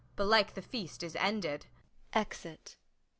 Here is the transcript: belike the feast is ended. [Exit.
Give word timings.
belike 0.15 0.55
the 0.55 0.63
feast 0.63 1.03
is 1.03 1.15
ended. 1.17 1.67
[Exit. 2.11 2.75